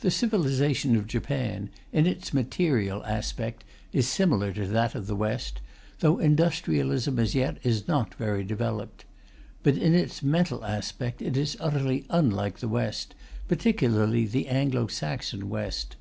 The 0.00 0.10
civilization 0.10 0.96
of 0.96 1.06
Japan, 1.06 1.70
in 1.90 2.06
its 2.06 2.34
material 2.34 3.02
aspect, 3.06 3.64
is 3.90 4.06
similar 4.06 4.52
to 4.52 4.66
that 4.66 4.94
of 4.94 5.06
the 5.06 5.16
West, 5.16 5.62
though 6.00 6.18
industrialism, 6.18 7.18
as 7.18 7.34
yet, 7.34 7.56
is 7.62 7.88
not 7.88 8.14
very 8.16 8.44
developed. 8.44 9.06
But 9.62 9.78
in 9.78 9.94
its 9.94 10.22
mental 10.22 10.62
aspect 10.62 11.22
it 11.22 11.38
is 11.38 11.56
utterly 11.58 12.04
unlike 12.10 12.58
the 12.58 12.68
West, 12.68 13.14
particularly 13.48 14.26
the 14.26 14.46
Anglo 14.46 14.88
Saxon 14.88 15.48
West. 15.48 15.96